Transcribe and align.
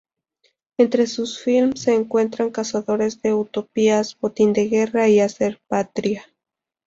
Entre 0.79 1.05
sus 1.05 1.37
films 1.39 1.81
se 1.81 1.93
encuentran 1.93 2.49
Cazadores 2.49 3.21
de 3.21 3.35
Utopías, 3.35 4.17
Botín 4.19 4.51
de 4.51 4.67
Guerra 4.67 5.07
y 5.07 5.19
Hacer 5.19 5.61
Patria. 5.67 6.23